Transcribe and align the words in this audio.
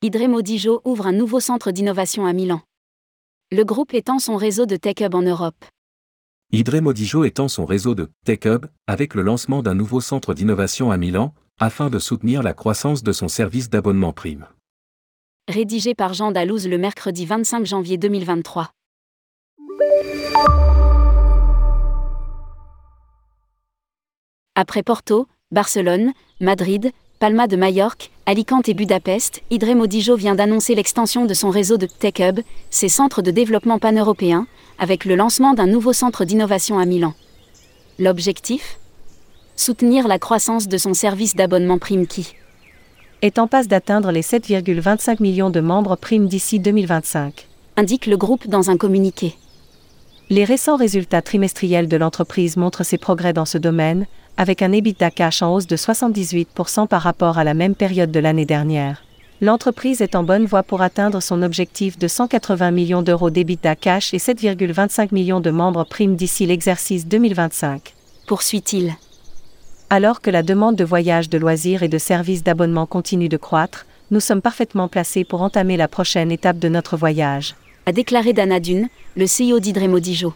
Idremo 0.00 0.42
Dijo 0.42 0.80
ouvre 0.84 1.08
un 1.08 1.12
nouveau 1.12 1.40
centre 1.40 1.72
d'innovation 1.72 2.24
à 2.24 2.32
Milan. 2.32 2.60
Le 3.50 3.64
groupe 3.64 3.94
étend 3.94 4.20
son 4.20 4.36
réseau 4.36 4.64
de 4.64 4.76
Tech 4.76 5.00
Hub 5.00 5.12
en 5.16 5.22
Europe. 5.22 5.64
Idremo 6.52 6.92
Dijo 6.92 7.24
étend 7.24 7.48
son 7.48 7.66
réseau 7.66 7.96
de 7.96 8.08
Tech 8.24 8.44
Hub 8.44 8.66
avec 8.86 9.14
le 9.14 9.22
lancement 9.22 9.60
d'un 9.60 9.74
nouveau 9.74 10.00
centre 10.00 10.34
d'innovation 10.34 10.92
à 10.92 10.98
Milan, 10.98 11.34
afin 11.58 11.90
de 11.90 11.98
soutenir 11.98 12.44
la 12.44 12.54
croissance 12.54 13.02
de 13.02 13.10
son 13.10 13.26
service 13.26 13.70
d'abonnement 13.70 14.12
prime. 14.12 14.46
Rédigé 15.48 15.96
par 15.96 16.14
Jean 16.14 16.30
Dalouse 16.30 16.68
le 16.68 16.78
mercredi 16.78 17.26
25 17.26 17.66
janvier 17.66 17.98
2023. 17.98 18.70
Après 24.54 24.84
Porto, 24.84 25.26
Barcelone, 25.50 26.12
Madrid, 26.40 26.92
Palma 27.18 27.48
de 27.48 27.56
Majorque, 27.56 28.12
Alicante 28.26 28.68
et 28.68 28.74
Budapest, 28.74 29.42
Idremo 29.50 29.88
Dijo 29.88 30.14
vient 30.14 30.36
d'annoncer 30.36 30.76
l'extension 30.76 31.26
de 31.26 31.34
son 31.34 31.50
réseau 31.50 31.76
de 31.76 31.86
Tech 31.86 32.20
Hub, 32.20 32.38
ses 32.70 32.88
centres 32.88 33.22
de 33.22 33.32
développement 33.32 33.80
pan-européens, 33.80 34.46
avec 34.78 35.04
le 35.04 35.16
lancement 35.16 35.52
d'un 35.52 35.66
nouveau 35.66 35.92
centre 35.92 36.24
d'innovation 36.24 36.78
à 36.78 36.84
Milan. 36.84 37.14
L'objectif? 37.98 38.78
Soutenir 39.56 40.06
la 40.06 40.20
croissance 40.20 40.68
de 40.68 40.78
son 40.78 40.94
service 40.94 41.34
d'abonnement 41.34 41.78
Prime 41.78 42.06
qui 42.06 42.34
est 43.20 43.40
en 43.40 43.48
passe 43.48 43.66
d'atteindre 43.66 44.12
les 44.12 44.22
7,25 44.22 45.20
millions 45.20 45.50
de 45.50 45.58
membres 45.58 45.96
Prime 45.96 46.28
d'ici 46.28 46.60
2025, 46.60 47.48
indique 47.76 48.06
le 48.06 48.16
groupe 48.16 48.46
dans 48.46 48.70
un 48.70 48.76
communiqué. 48.76 49.34
Les 50.30 50.44
récents 50.44 50.76
résultats 50.76 51.22
trimestriels 51.22 51.88
de 51.88 51.96
l'entreprise 51.96 52.56
montrent 52.56 52.84
ses 52.84 52.98
progrès 52.98 53.32
dans 53.32 53.44
ce 53.44 53.58
domaine, 53.58 54.06
avec 54.38 54.62
un 54.62 54.72
EBITDA 54.72 55.10
cash 55.10 55.42
en 55.42 55.52
hausse 55.52 55.66
de 55.66 55.76
78% 55.76 56.86
par 56.86 57.02
rapport 57.02 57.38
à 57.38 57.44
la 57.44 57.54
même 57.54 57.74
période 57.74 58.12
de 58.12 58.20
l'année 58.20 58.46
dernière. 58.46 59.02
L'entreprise 59.40 60.00
est 60.00 60.14
en 60.14 60.22
bonne 60.22 60.46
voie 60.46 60.62
pour 60.62 60.80
atteindre 60.80 61.20
son 61.20 61.42
objectif 61.42 61.98
de 61.98 62.06
180 62.06 62.70
millions 62.70 63.02
d'euros 63.02 63.30
d'EBITDA 63.30 63.74
cash 63.74 64.14
et 64.14 64.18
7,25 64.18 65.08
millions 65.12 65.40
de 65.40 65.50
membres 65.50 65.84
primes 65.84 66.14
d'ici 66.14 66.46
l'exercice 66.46 67.06
2025. 67.06 67.94
Poursuit-il. 68.28 68.94
Alors 69.90 70.20
que 70.20 70.30
la 70.30 70.44
demande 70.44 70.76
de 70.76 70.84
voyages 70.84 71.28
de 71.28 71.38
loisirs 71.38 71.82
et 71.82 71.88
de 71.88 71.98
services 71.98 72.44
d'abonnement 72.44 72.86
continue 72.86 73.28
de 73.28 73.36
croître, 73.36 73.86
nous 74.12 74.20
sommes 74.20 74.42
parfaitement 74.42 74.86
placés 74.86 75.24
pour 75.24 75.42
entamer 75.42 75.76
la 75.76 75.88
prochaine 75.88 76.30
étape 76.30 76.60
de 76.60 76.68
notre 76.68 76.96
voyage. 76.96 77.56
A 77.86 77.92
déclaré 77.92 78.32
Dana 78.32 78.60
Dune, 78.60 78.88
le 79.16 79.24
CEO 79.26 79.58
Dijo. 79.58 80.34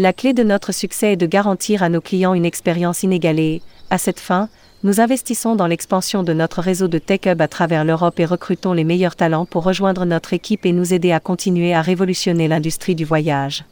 La 0.00 0.12
clé 0.12 0.32
de 0.32 0.44
notre 0.44 0.70
succès 0.70 1.14
est 1.14 1.16
de 1.16 1.26
garantir 1.26 1.82
à 1.82 1.88
nos 1.88 2.00
clients 2.00 2.32
une 2.32 2.44
expérience 2.44 3.02
inégalée. 3.02 3.62
À 3.90 3.98
cette 3.98 4.20
fin, 4.20 4.48
nous 4.84 5.00
investissons 5.00 5.56
dans 5.56 5.66
l'expansion 5.66 6.22
de 6.22 6.32
notre 6.32 6.60
réseau 6.60 6.86
de 6.86 6.98
Tech 6.98 7.22
Hub 7.26 7.42
à 7.42 7.48
travers 7.48 7.84
l'Europe 7.84 8.20
et 8.20 8.24
recrutons 8.24 8.74
les 8.74 8.84
meilleurs 8.84 9.16
talents 9.16 9.44
pour 9.44 9.64
rejoindre 9.64 10.04
notre 10.04 10.34
équipe 10.34 10.64
et 10.64 10.72
nous 10.72 10.94
aider 10.94 11.10
à 11.10 11.18
continuer 11.18 11.74
à 11.74 11.82
révolutionner 11.82 12.46
l'industrie 12.46 12.94
du 12.94 13.04
voyage. 13.04 13.64